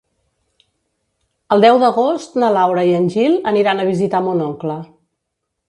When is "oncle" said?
4.51-4.83